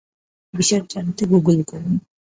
[0.53, 1.93] বিশদ জানতে গুগল করুন।